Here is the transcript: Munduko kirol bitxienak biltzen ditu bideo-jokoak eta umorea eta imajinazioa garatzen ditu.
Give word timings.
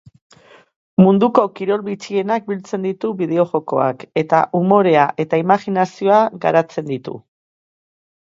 Munduko 1.01 1.41
kirol 1.57 1.81
bitxienak 1.89 2.47
biltzen 2.47 2.87
ditu 2.87 3.11
bideo-jokoak 3.19 4.05
eta 4.23 4.39
umorea 4.61 5.03
eta 5.25 5.41
imajinazioa 5.45 6.17
garatzen 6.47 6.89
ditu. 6.95 7.17